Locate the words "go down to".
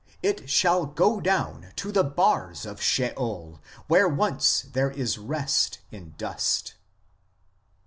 0.87-1.91